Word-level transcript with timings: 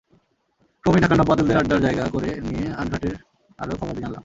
ক্রমেই 0.83 1.01
ঢাকার 1.03 1.17
নব্য 1.19 1.31
আঁতেলদের 1.31 1.57
আড্ডায় 1.57 1.81
জায়গা 1.81 2.05
করে 2.15 2.29
নিয়ে 2.45 2.65
আটঘাটের 2.73 3.15
আরও 3.59 3.73
খবরাদি 3.79 4.01
জানলাম। 4.01 4.19